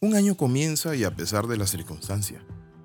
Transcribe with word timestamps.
Un 0.00 0.14
año 0.14 0.36
comienza 0.36 0.94
y 0.94 1.02
a 1.02 1.10
pesar 1.10 1.48
de 1.48 1.56
las 1.56 1.70
circunstancias, 1.70 2.40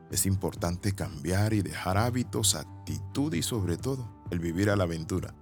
es 0.10 0.26
importante 0.26 0.96
cambiar 0.96 1.54
y 1.54 1.62
dejar 1.62 1.96
hábitos, 1.96 2.56
actitud 2.56 3.32
y 3.36 3.44
sobre 3.44 3.78
todo 3.78 4.10
el 4.32 4.40
vivir 4.40 4.72
a 4.72 4.76
la 4.76 4.86
aventura. 4.86 5.36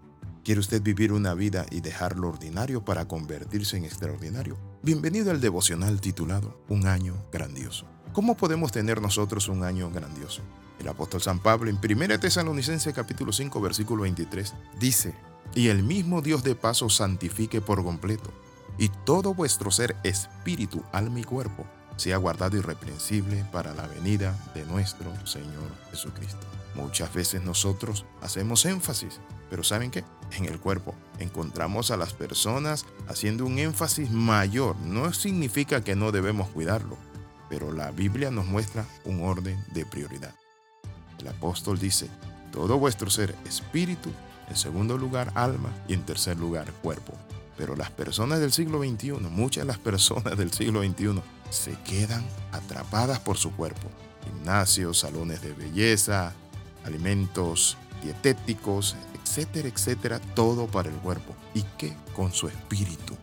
¿Quiere 0.44 0.60
usted 0.60 0.82
vivir 0.82 1.14
una 1.14 1.34
vida 1.34 1.66
y 1.72 1.80
dejar 1.80 2.18
lo 2.18 2.28
ordinario 2.28 2.84
para 2.84 3.08
convertirse 3.08 3.78
en 3.78 3.86
extraordinario? 3.86 4.58
Bienvenido 4.84 5.32
al 5.32 5.40
devocional 5.40 6.02
titulado 6.02 6.62
Un 6.68 6.88
año 6.88 7.16
grandioso. 7.32 7.88
¿Cómo 8.12 8.36
podemos 8.36 8.74
tener 8.74 9.02
nosotros 9.02 9.48
un 9.48 9.64
año 9.64 9.90
grandioso? 9.92 10.42
El 10.78 10.90
apóstol 10.90 11.22
San 11.22 11.40
Pablo 11.40 11.70
en 11.70 11.78
1 11.78 12.20
Tesalonicense 12.20 12.92
capítulo 12.92 13.32
5 13.32 13.62
versículo 13.62 14.02
23 14.02 14.56
dice, 14.78 15.16
y 15.56 15.70
el 15.70 15.84
mismo 15.84 16.22
Dios 16.22 16.44
de 16.44 16.56
paso 16.56 16.90
santifique 16.90 17.62
por 17.62 17.82
completo, 17.82 18.34
y 18.82 18.90
todo 18.90 19.36
vuestro 19.36 19.70
ser, 19.70 19.96
espíritu, 20.02 20.84
alma 20.92 21.20
y 21.20 21.24
cuerpo, 21.24 21.68
sea 21.98 22.18
guardado 22.18 22.58
irreprensible 22.58 23.46
para 23.52 23.76
la 23.76 23.86
venida 23.86 24.36
de 24.56 24.66
nuestro 24.66 25.14
Señor 25.28 25.70
Jesucristo. 25.92 26.48
Muchas 26.74 27.14
veces 27.14 27.44
nosotros 27.44 28.08
hacemos 28.24 28.66
énfasis, 28.66 29.20
pero 29.52 29.64
¿saben 29.64 29.92
qué? 29.92 30.04
En 30.32 30.46
el 30.46 30.60
cuerpo 30.60 30.96
encontramos 31.20 31.92
a 31.92 31.98
las 31.98 32.14
personas 32.14 32.88
haciendo 33.08 33.46
un 33.46 33.60
énfasis 33.60 34.10
mayor. 34.10 34.76
No 34.78 35.14
significa 35.14 35.84
que 35.84 35.96
no 35.96 36.12
debemos 36.12 36.50
cuidarlo, 36.50 36.98
pero 37.52 37.72
la 37.72 37.92
Biblia 37.92 38.32
nos 38.32 38.48
muestra 38.48 38.88
un 39.06 39.22
orden 39.22 39.64
de 39.76 39.86
prioridad. 39.86 40.34
El 41.20 41.28
apóstol 41.28 41.78
dice, 41.78 42.10
todo 42.52 42.80
vuestro 42.80 43.12
ser, 43.12 43.36
espíritu, 43.46 44.10
en 44.50 44.56
segundo 44.56 44.98
lugar 44.98 45.32
alma 45.36 45.70
y 45.88 45.94
en 45.94 46.04
tercer 46.04 46.40
lugar 46.40 46.72
cuerpo. 46.82 47.14
Pero 47.62 47.76
las 47.76 47.92
personas 47.92 48.40
del 48.40 48.52
siglo 48.52 48.80
XXI, 48.80 49.12
muchas 49.30 49.62
de 49.62 49.68
las 49.68 49.78
personas 49.78 50.36
del 50.36 50.52
siglo 50.52 50.82
XXI, 50.82 51.22
se 51.52 51.78
quedan 51.86 52.26
atrapadas 52.52 53.20
por 53.20 53.38
su 53.38 53.52
cuerpo. 53.52 53.88
Gimnasios, 54.26 54.98
salones 54.98 55.44
de 55.44 55.54
belleza, 55.54 56.34
alimentos 56.84 57.78
dietéticos, 58.04 58.96
etcétera, 59.14 59.68
etcétera, 59.68 60.20
todo 60.34 60.66
para 60.66 60.90
el 60.90 60.96
cuerpo. 60.96 61.36
¿Y 61.54 61.62
qué 61.78 61.94
con 62.16 62.34
su 62.34 62.48
espíritu? 62.48 63.16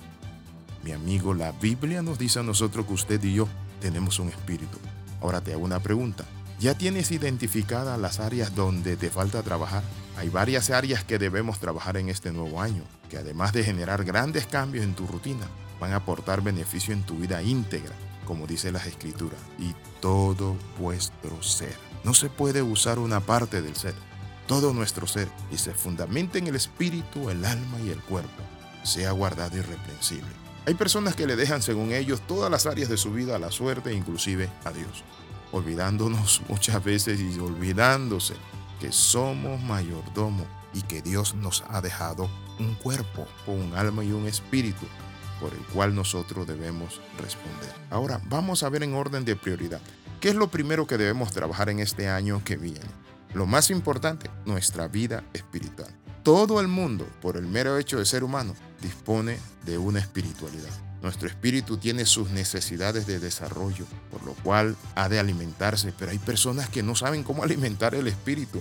Mi 0.84 0.92
amigo, 0.92 1.34
la 1.34 1.50
Biblia 1.50 2.00
nos 2.00 2.16
dice 2.16 2.38
a 2.38 2.44
nosotros 2.44 2.86
que 2.86 2.92
usted 2.92 3.24
y 3.24 3.34
yo 3.34 3.48
tenemos 3.80 4.20
un 4.20 4.28
espíritu. 4.28 4.78
Ahora 5.20 5.40
te 5.40 5.52
hago 5.52 5.64
una 5.64 5.80
pregunta. 5.80 6.24
¿Ya 6.60 6.74
tienes 6.74 7.12
identificadas 7.12 8.00
las 8.00 8.18
áreas 8.18 8.52
donde 8.52 8.96
te 8.96 9.10
falta 9.10 9.44
trabajar? 9.44 9.84
Hay 10.16 10.28
varias 10.28 10.70
áreas 10.70 11.04
que 11.04 11.16
debemos 11.16 11.60
trabajar 11.60 11.96
en 11.96 12.08
este 12.08 12.32
nuevo 12.32 12.60
año, 12.60 12.82
que 13.08 13.16
además 13.16 13.52
de 13.52 13.62
generar 13.62 14.04
grandes 14.04 14.48
cambios 14.48 14.84
en 14.84 14.94
tu 14.94 15.06
rutina, 15.06 15.46
van 15.78 15.92
a 15.92 15.96
aportar 15.96 16.42
beneficio 16.42 16.92
en 16.92 17.04
tu 17.04 17.14
vida 17.14 17.40
íntegra, 17.44 17.94
como 18.26 18.48
dice 18.48 18.72
las 18.72 18.86
escrituras, 18.86 19.38
y 19.60 19.72
todo 20.00 20.56
vuestro 20.80 21.40
ser. 21.44 21.76
No 22.02 22.12
se 22.12 22.28
puede 22.28 22.60
usar 22.60 22.98
una 22.98 23.20
parte 23.20 23.62
del 23.62 23.76
ser, 23.76 23.94
todo 24.48 24.74
nuestro 24.74 25.06
ser, 25.06 25.28
y 25.52 25.58
se 25.58 25.74
fundamenta 25.74 26.38
en 26.38 26.48
el 26.48 26.56
espíritu, 26.56 27.30
el 27.30 27.44
alma 27.44 27.78
y 27.84 27.90
el 27.90 28.00
cuerpo, 28.00 28.42
sea 28.82 29.12
guardado 29.12 29.56
irreprensible. 29.56 30.32
Hay 30.66 30.74
personas 30.74 31.14
que 31.14 31.28
le 31.28 31.36
dejan, 31.36 31.62
según 31.62 31.92
ellos, 31.92 32.20
todas 32.26 32.50
las 32.50 32.66
áreas 32.66 32.88
de 32.88 32.96
su 32.96 33.12
vida 33.12 33.36
a 33.36 33.38
la 33.38 33.52
suerte, 33.52 33.94
inclusive 33.94 34.48
a 34.64 34.72
Dios 34.72 35.04
olvidándonos 35.52 36.42
muchas 36.48 36.82
veces 36.82 37.20
y 37.20 37.38
olvidándose 37.38 38.34
que 38.80 38.92
somos 38.92 39.60
mayordomo 39.62 40.46
y 40.74 40.82
que 40.82 41.02
Dios 41.02 41.34
nos 41.34 41.64
ha 41.68 41.80
dejado 41.80 42.28
un 42.58 42.74
cuerpo, 42.74 43.26
un 43.46 43.74
alma 43.74 44.04
y 44.04 44.12
un 44.12 44.26
espíritu 44.26 44.86
por 45.40 45.52
el 45.52 45.60
cual 45.72 45.94
nosotros 45.94 46.46
debemos 46.46 47.00
responder. 47.18 47.72
Ahora 47.90 48.20
vamos 48.28 48.62
a 48.62 48.68
ver 48.68 48.82
en 48.82 48.94
orden 48.94 49.24
de 49.24 49.36
prioridad. 49.36 49.80
¿Qué 50.20 50.30
es 50.30 50.34
lo 50.34 50.48
primero 50.48 50.86
que 50.86 50.98
debemos 50.98 51.32
trabajar 51.32 51.70
en 51.70 51.78
este 51.78 52.08
año 52.08 52.42
que 52.44 52.56
viene? 52.56 52.80
Lo 53.34 53.46
más 53.46 53.70
importante, 53.70 54.30
nuestra 54.46 54.88
vida 54.88 55.22
espiritual. 55.32 55.94
Todo 56.24 56.60
el 56.60 56.68
mundo, 56.68 57.06
por 57.20 57.36
el 57.36 57.46
mero 57.46 57.78
hecho 57.78 57.98
de 57.98 58.04
ser 58.04 58.24
humano, 58.24 58.54
dispone 58.80 59.38
de 59.64 59.78
una 59.78 60.00
espiritualidad. 60.00 60.87
Nuestro 61.02 61.28
espíritu 61.28 61.76
tiene 61.76 62.06
sus 62.06 62.30
necesidades 62.30 63.06
de 63.06 63.20
desarrollo, 63.20 63.86
por 64.10 64.24
lo 64.24 64.34
cual 64.34 64.76
ha 64.96 65.08
de 65.08 65.20
alimentarse, 65.20 65.92
pero 65.96 66.10
hay 66.10 66.18
personas 66.18 66.68
que 66.68 66.82
no 66.82 66.96
saben 66.96 67.22
cómo 67.22 67.42
alimentar 67.44 67.94
el 67.94 68.08
espíritu. 68.08 68.60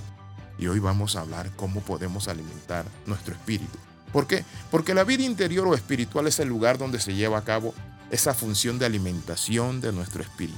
Y 0.59 0.67
hoy 0.67 0.79
vamos 0.79 1.15
a 1.15 1.21
hablar 1.21 1.51
cómo 1.55 1.81
podemos 1.81 2.27
alimentar 2.27 2.85
nuestro 3.05 3.33
espíritu. 3.33 3.77
¿Por 4.11 4.27
qué? 4.27 4.43
Porque 4.71 4.93
la 4.93 5.03
vida 5.03 5.23
interior 5.23 5.67
o 5.67 5.75
espiritual 5.75 6.27
es 6.27 6.39
el 6.39 6.47
lugar 6.47 6.77
donde 6.77 6.99
se 6.99 7.13
lleva 7.13 7.37
a 7.37 7.43
cabo 7.43 7.73
esa 8.09 8.33
función 8.33 8.79
de 8.79 8.85
alimentación 8.85 9.81
de 9.81 9.91
nuestro 9.91 10.23
espíritu. 10.23 10.57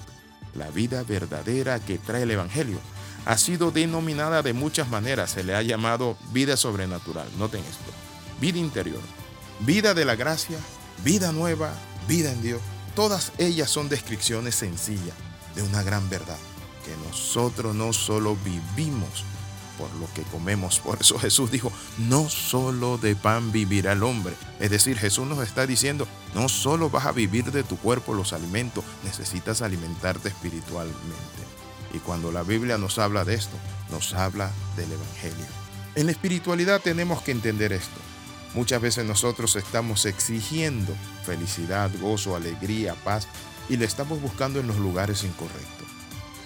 La 0.53 0.69
vida 0.69 1.03
verdadera 1.03 1.79
que 1.79 1.97
trae 1.97 2.23
el 2.23 2.31
Evangelio 2.31 2.79
ha 3.25 3.37
sido 3.37 3.71
denominada 3.71 4.41
de 4.41 4.53
muchas 4.53 4.89
maneras. 4.89 5.31
Se 5.31 5.43
le 5.43 5.55
ha 5.55 5.61
llamado 5.61 6.17
vida 6.31 6.57
sobrenatural. 6.57 7.27
Noten 7.37 7.61
esto. 7.61 7.91
Vida 8.39 8.59
interior. 8.59 9.01
Vida 9.61 9.93
de 9.93 10.05
la 10.05 10.15
gracia 10.15 10.57
vida 11.03 11.31
nueva, 11.31 11.73
vida 12.07 12.31
en 12.31 12.41
Dios. 12.41 12.61
Todas 12.95 13.31
ellas 13.37 13.69
son 13.69 13.89
descripciones 13.89 14.55
sencillas 14.55 15.15
de 15.55 15.63
una 15.63 15.83
gran 15.83 16.09
verdad, 16.09 16.37
que 16.85 16.95
nosotros 17.07 17.75
no 17.75 17.93
solo 17.93 18.35
vivimos 18.43 19.23
por 19.77 19.89
lo 19.95 20.13
que 20.13 20.23
comemos. 20.23 20.79
Por 20.79 20.99
eso 20.99 21.17
Jesús 21.17 21.49
dijo, 21.49 21.71
no 21.97 22.29
solo 22.29 22.97
de 22.97 23.15
pan 23.15 23.51
vivirá 23.51 23.93
el 23.93 24.03
hombre. 24.03 24.33
Es 24.59 24.69
decir, 24.69 24.97
Jesús 24.97 25.25
nos 25.25 25.39
está 25.39 25.65
diciendo, 25.65 26.07
no 26.35 26.49
solo 26.49 26.89
vas 26.89 27.05
a 27.05 27.13
vivir 27.13 27.51
de 27.51 27.63
tu 27.63 27.77
cuerpo 27.77 28.13
los 28.13 28.33
alimentos, 28.33 28.83
necesitas 29.05 29.61
alimentarte 29.61 30.27
espiritualmente. 30.27 30.99
Y 31.93 31.99
cuando 31.99 32.31
la 32.31 32.43
Biblia 32.43 32.77
nos 32.77 32.99
habla 32.99 33.23
de 33.23 33.35
esto, 33.35 33.55
nos 33.89 34.13
habla 34.13 34.51
del 34.75 34.91
Evangelio. 34.91 35.45
En 35.95 36.05
la 36.05 36.11
espiritualidad 36.11 36.81
tenemos 36.81 37.21
que 37.21 37.31
entender 37.31 37.71
esto. 37.71 37.99
Muchas 38.53 38.81
veces 38.81 39.05
nosotros 39.05 39.55
estamos 39.55 40.05
exigiendo 40.05 40.95
felicidad, 41.23 41.91
gozo, 42.01 42.35
alegría, 42.35 42.95
paz 42.95 43.27
y 43.69 43.77
le 43.77 43.85
estamos 43.85 44.21
buscando 44.21 44.59
en 44.59 44.67
los 44.67 44.77
lugares 44.77 45.23
incorrectos. 45.23 45.87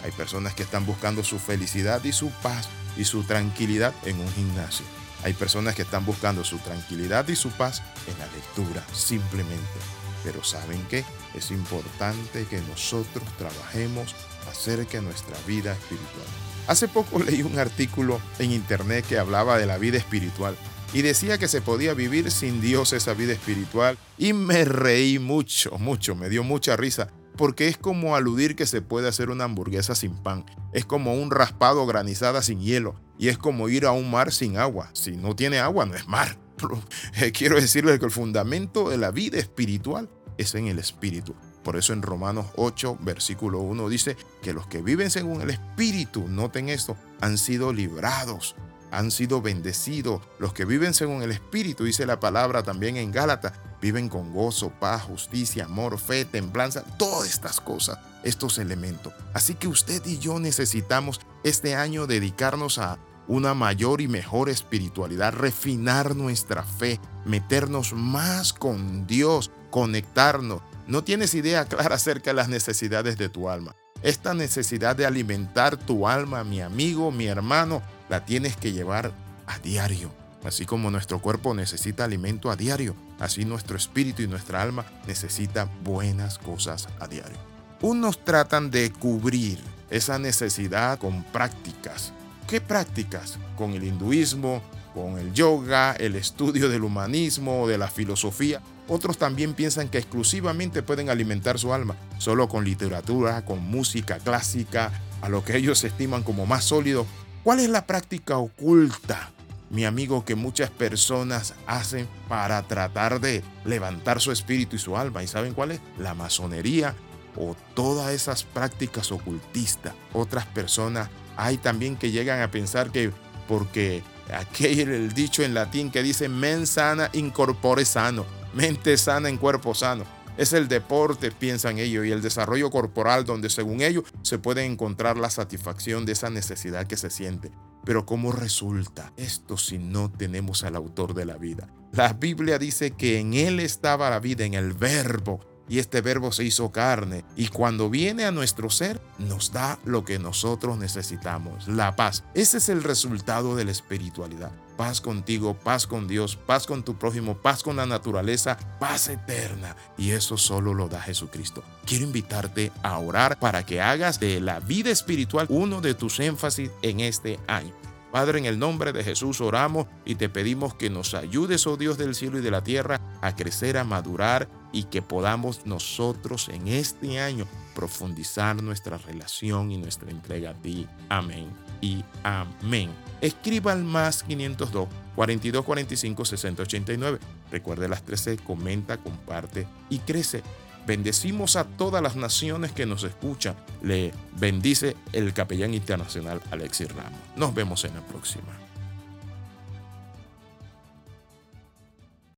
Hay 0.04 0.12
personas 0.12 0.54
que 0.54 0.64
están 0.64 0.86
buscando 0.86 1.24
su 1.24 1.40
felicidad 1.40 2.04
y 2.04 2.12
su 2.12 2.30
paz 2.30 2.68
y 2.98 3.06
su 3.06 3.24
tranquilidad 3.24 3.94
en 4.04 4.20
un 4.20 4.32
gimnasio. 4.34 4.86
Hay 5.24 5.34
personas 5.34 5.76
que 5.76 5.84
están 5.84 6.06
buscando 6.06 6.44
su 6.44 6.58
tranquilidad 6.58 7.26
y 7.30 7.38
su 7.38 7.50
paz 7.52 7.82
en 8.08 8.20
la 8.20 8.26
lectura, 8.28 8.84
simplemente. 8.94 9.80
Pero 10.26 10.44
¿saben 10.44 10.86
qué? 10.90 11.06
Es 11.34 11.52
importante 11.52 12.46
que 12.46 12.60
nosotros 12.62 13.24
trabajemos 13.38 14.14
acerca 14.52 14.98
de 14.98 15.04
nuestra 15.04 15.38
vida 15.48 15.72
espiritual. 15.72 16.28
Hace 16.68 16.90
poco 16.90 17.20
leí 17.20 17.42
un 17.42 17.58
artículo 17.58 18.20
en 18.40 18.52
internet 18.52 19.06
que 19.08 19.18
hablaba 19.18 19.58
de 19.58 19.66
la 19.66 19.78
vida 19.78 19.98
espiritual 19.98 20.58
y 20.94 21.02
decía 21.02 21.38
que 21.38 21.48
se 21.48 21.62
podía 21.62 21.94
vivir 21.94 22.32
sin 22.32 22.62
Dios 22.62 22.94
esa 22.94 23.14
vida 23.14 23.34
espiritual 23.34 23.98
y 24.18 24.34
me 24.34 24.64
reí 24.64 25.20
mucho, 25.20 25.78
mucho, 25.80 26.16
me 26.16 26.30
dio 26.30 26.44
mucha 26.44 26.78
risa 26.78 27.10
porque 27.36 27.68
es 27.68 27.78
como 27.78 28.16
aludir 28.16 28.56
que 28.56 28.68
se 28.68 28.82
puede 28.82 29.08
hacer 29.08 29.30
una 29.30 29.46
hamburguesa 29.46 29.96
sin 29.96 30.16
pan, 30.16 30.46
es 30.72 30.86
como 30.86 31.16
un 31.16 31.32
raspado 31.32 31.86
granizada 31.86 32.42
sin 32.44 32.60
hielo 32.60 32.96
y 33.18 33.30
es 33.30 33.38
como 33.38 33.70
ir 33.70 33.86
a 33.86 33.92
un 33.92 34.10
mar 34.12 34.32
sin 34.32 34.58
agua. 34.58 34.90
Si 34.94 35.12
no 35.12 35.36
tiene 35.36 35.60
agua 35.60 35.86
no 35.86 35.96
es 35.96 36.08
mar. 36.08 36.38
Quiero 37.34 37.56
decirles 37.56 38.00
que 38.00 38.06
el 38.06 38.12
fundamento 38.12 38.90
de 38.90 38.98
la 38.98 39.12
vida 39.12 39.38
espiritual 39.38 40.10
es 40.38 40.56
en 40.56 40.68
el 40.68 40.80
espíritu. 40.80 41.36
Por 41.64 41.78
eso 41.78 41.94
en 41.94 42.02
Romanos 42.02 42.48
8, 42.56 42.98
versículo 43.02 43.60
1 43.60 43.88
dice 43.90 44.18
que 44.42 44.54
los 44.54 44.68
que 44.68 44.82
viven 44.82 45.10
según 45.10 45.42
el 45.42 45.52
espíritu, 45.52 46.28
noten 46.28 46.70
esto, 46.70 46.98
han 47.22 47.38
sido 47.38 47.72
librados 47.72 48.56
han 48.94 49.10
sido 49.10 49.42
bendecidos. 49.42 50.22
Los 50.40 50.54
que 50.54 50.66
viven 50.66 50.94
según 50.94 51.24
el 51.24 51.32
Espíritu, 51.32 51.84
dice 51.84 52.06
la 52.06 52.20
palabra 52.20 52.62
también 52.64 52.96
en 52.96 53.12
Gálatas, 53.12 53.54
viven 53.82 54.08
con 54.08 54.32
gozo, 54.32 54.70
paz, 54.70 55.02
justicia, 55.02 55.66
amor, 55.66 56.00
fe, 56.00 56.26
templanza, 56.26 56.84
todas 56.98 57.28
estas 57.28 57.60
cosas, 57.60 57.98
estos 58.24 58.60
elementos. 58.60 59.12
Así 59.34 59.56
que 59.56 59.68
usted 59.68 60.06
y 60.06 60.20
yo 60.20 60.40
necesitamos 60.40 61.20
este 61.44 61.76
año 61.76 62.06
dedicarnos 62.06 62.78
a 62.78 63.00
una 63.28 63.54
mayor 63.54 64.00
y 64.00 64.08
mejor 64.08 64.50
espiritualidad, 64.50 65.34
refinar 65.34 66.16
nuestra 66.16 66.62
fe, 66.64 67.00
meternos 67.26 67.94
más 67.94 68.54
con 68.54 69.08
Dios, 69.08 69.50
conectarnos. 69.72 70.62
No 70.86 71.04
tienes 71.04 71.34
idea 71.34 71.66
clara 71.66 71.96
acerca 71.96 72.30
de 72.30 72.36
las 72.36 72.50
necesidades 72.50 73.18
de 73.18 73.30
tu 73.30 73.50
alma. 73.50 73.76
Esta 74.04 74.34
necesidad 74.34 74.98
de 74.98 75.06
alimentar 75.06 75.78
tu 75.78 76.08
alma, 76.08 76.44
mi 76.44 76.62
amigo, 76.62 77.10
mi 77.12 77.28
hermano, 77.28 77.82
la 78.14 78.26
tienes 78.26 78.56
que 78.56 78.72
llevar 78.72 79.12
a 79.48 79.58
diario. 79.58 80.12
Así 80.44 80.68
como 80.68 80.92
nuestro 80.92 81.20
cuerpo 81.20 81.56
necesita 81.56 82.04
alimento 82.04 82.52
a 82.52 82.56
diario, 82.56 82.96
así 83.20 83.44
nuestro 83.44 83.76
espíritu 83.76 84.22
y 84.22 84.28
nuestra 84.28 84.62
alma 84.62 84.86
necesita 85.08 85.68
buenas 85.84 86.38
cosas 86.38 86.88
a 87.00 87.08
diario. 87.08 87.40
Unos 87.82 88.24
tratan 88.24 88.70
de 88.70 88.92
cubrir 88.92 89.58
esa 89.90 90.20
necesidad 90.20 91.00
con 91.00 91.24
prácticas. 91.24 92.14
¿Qué 92.48 92.62
prácticas? 92.62 93.40
Con 93.58 93.74
el 93.74 93.84
hinduismo, 93.84 94.62
con 94.94 95.18
el 95.18 95.34
yoga, 95.34 95.94
el 95.94 96.16
estudio 96.16 96.70
del 96.70 96.84
humanismo, 96.84 97.68
de 97.68 97.80
la 97.80 97.88
filosofía. 97.88 98.62
Otros 98.88 99.18
también 99.18 99.56
piensan 99.56 99.90
que 99.90 99.98
exclusivamente 99.98 100.84
pueden 100.84 101.10
alimentar 101.10 101.58
su 101.58 101.74
alma 101.74 101.96
solo 102.20 102.48
con 102.48 102.64
literatura, 102.64 103.44
con 103.44 103.64
música 103.64 104.20
clásica, 104.20 104.92
a 105.24 105.30
lo 105.30 105.44
que 105.44 105.58
ellos 105.58 105.84
estiman 105.84 106.22
como 106.22 106.46
más 106.46 106.66
sólido. 106.66 107.08
¿Cuál 107.44 107.60
es 107.60 107.70
la 107.70 107.86
práctica 107.86 108.38
oculta, 108.38 109.30
mi 109.70 109.84
amigo, 109.84 110.24
que 110.24 110.34
muchas 110.34 110.70
personas 110.70 111.56
hacen 111.68 112.08
para 112.30 112.62
tratar 112.64 113.20
de 113.20 113.44
levantar 113.66 114.22
su 114.22 114.32
espíritu 114.32 114.78
y 114.78 114.80
su 114.80 114.96
alma? 114.96 115.24
¿Y 115.24 115.28
saben 115.28 115.54
cuál 115.54 115.72
es? 115.72 115.82
La 116.00 116.14
masonería 116.14 116.96
o 117.36 117.54
todas 117.74 118.14
esas 118.14 118.46
prácticas 118.46 119.12
ocultistas. 119.12 119.94
Otras 120.14 120.46
personas 120.46 121.10
hay 121.36 121.58
también 121.58 121.98
que 121.98 122.12
llegan 122.12 122.42
a 122.42 122.50
pensar 122.50 122.92
que 122.92 123.12
porque 123.50 124.04
aquel 124.34 124.90
el 124.90 125.12
dicho 125.12 125.44
en 125.44 125.54
latín 125.54 125.92
que 125.92 126.02
dice 126.02 126.30
men 126.30 126.66
sana 126.66 127.10
incorpore 127.12 127.84
sano, 127.84 128.26
mente 128.54 128.98
sana 128.98 129.28
en 129.28 129.38
cuerpo 129.38 129.76
sano. 129.76 130.06
Es 130.36 130.52
el 130.54 130.68
deporte, 130.68 131.32
piensan 131.32 131.78
ellos, 131.78 132.06
y 132.06 132.12
el 132.12 132.24
desarrollo 132.24 132.72
corporal 132.72 133.24
donde 133.24 133.50
según 133.50 133.82
ellos 133.82 134.06
se 134.24 134.40
puede 134.40 134.66
encontrar 134.66 135.18
la 135.18 135.30
satisfacción 135.30 136.06
de 136.06 136.14
esa 136.14 136.32
necesidad 136.32 136.88
que 136.88 136.98
se 136.98 137.12
siente. 137.12 137.52
Pero 137.86 138.06
¿cómo 138.06 138.32
resulta 138.32 139.14
esto 139.16 139.58
si 139.58 139.78
no 139.78 140.12
tenemos 140.12 140.64
al 140.64 140.76
autor 140.76 141.14
de 141.14 141.26
la 141.26 141.38
vida? 141.38 141.68
La 141.92 142.14
Biblia 142.14 142.58
dice 142.58 142.92
que 142.92 143.20
en 143.20 143.36
Él 143.36 143.60
estaba 143.60 144.10
la 144.10 144.20
vida, 144.20 144.46
en 144.46 144.56
el 144.56 144.74
verbo, 144.74 145.40
y 145.70 145.80
este 145.80 146.02
verbo 146.02 146.32
se 146.32 146.44
hizo 146.44 146.72
carne 146.72 147.24
y 147.36 147.48
cuando 147.48 147.90
viene 147.90 148.26
a 148.26 148.32
nuestro 148.32 148.70
ser 148.70 149.02
nos 149.18 149.52
da 149.52 149.80
lo 149.86 150.04
que 150.04 150.20
nosotros 150.20 150.78
necesitamos, 150.78 151.68
la 151.68 151.96
paz. 151.96 152.24
Ese 152.34 152.58
es 152.58 152.70
el 152.70 152.84
resultado 152.84 153.56
de 153.56 153.66
la 153.66 153.72
espiritualidad. 153.72 154.52
Paz 154.78 155.02
contigo, 155.02 155.54
paz 155.54 155.86
con 155.86 156.08
Dios, 156.08 156.36
paz 156.36 156.66
con 156.66 156.84
tu 156.84 156.98
prójimo, 156.98 157.38
paz 157.38 157.62
con 157.62 157.76
la 157.76 157.86
naturaleza, 157.86 158.58
paz 158.80 159.08
eterna. 159.08 159.76
Y 159.98 160.12
eso 160.12 160.36
solo 160.36 160.74
lo 160.74 160.90
da 160.90 161.00
Jesucristo. 161.00 161.64
Quiero 161.86 162.06
invitarte 162.06 162.72
a 162.82 162.98
orar 162.98 163.40
para 163.40 163.66
que 163.66 163.82
hagas 163.82 164.20
de 164.20 164.40
la 164.40 164.60
vida 164.60 164.90
espiritual 164.90 165.46
uno 165.50 165.80
de 165.80 165.94
tus 165.94 166.20
énfasis 166.20 166.72
en 166.82 167.02
este 167.02 167.40
año. 167.48 167.74
Padre, 168.14 168.38
en 168.38 168.46
el 168.46 168.60
nombre 168.60 168.94
de 168.94 169.04
Jesús 169.04 169.42
oramos 169.42 169.88
y 170.06 170.14
te 170.14 170.30
pedimos 170.30 170.76
que 170.76 170.92
nos 170.92 171.16
ayudes, 171.16 171.66
oh 171.66 171.78
Dios 171.78 171.98
del 171.98 172.14
cielo 172.14 172.38
y 172.38 172.42
de 172.42 172.52
la 172.52 172.64
tierra, 172.64 173.02
a 173.22 173.36
crecer, 173.36 173.76
a 173.76 173.84
madurar 173.84 174.48
y 174.72 174.84
que 174.84 175.02
podamos 175.02 175.66
nosotros 175.66 176.48
en 176.50 176.68
este 176.68 177.20
año 177.20 177.48
profundizar 177.74 178.62
nuestra 178.62 179.00
relación 179.00 179.72
y 179.72 179.80
nuestra 179.80 180.12
entrega 180.12 180.52
a 180.52 180.54
ti. 180.54 180.88
Amén 181.10 181.48
y 181.82 182.06
amén. 182.22 182.92
Escriba 183.20 183.72
al 183.72 183.84
más 183.84 184.22
502 184.22 184.88
42 185.16 185.66
45 185.66 186.26
60 186.26 186.62
89. 186.62 187.20
Recuerde 187.50 187.88
las 187.88 188.04
13, 188.04 188.38
comenta, 188.38 188.98
comparte 188.98 189.68
y 189.90 189.98
crece. 189.98 190.44
Bendecimos 190.86 191.56
a 191.56 191.64
todas 191.64 192.02
las 192.02 192.16
naciones 192.16 192.72
que 192.72 192.86
nos 192.86 193.04
escuchan. 193.04 193.56
Le 193.82 194.12
bendice 194.38 194.96
el 195.14 195.34
capellán 195.34 195.74
internacional 195.74 196.42
Alexis 196.52 196.90
Ramos. 196.90 197.20
Nos 197.36 197.54
vemos 197.54 197.86
en 197.86 197.96
la 197.96 198.02
próxima. 198.02 198.54